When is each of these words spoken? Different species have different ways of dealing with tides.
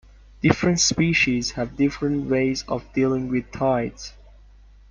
Different 0.41 0.79
species 0.79 1.51
have 1.51 1.75
different 1.75 2.27
ways 2.27 2.63
of 2.67 2.91
dealing 2.91 3.29
with 3.29 3.51
tides. 3.51 4.13